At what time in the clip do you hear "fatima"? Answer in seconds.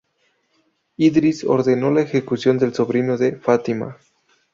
3.35-3.99